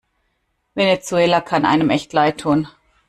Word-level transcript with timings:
Venezuela 0.73 1.41
kann 1.41 1.63
einem 1.63 1.91
echt 1.91 2.11
leidtun. 2.11 2.67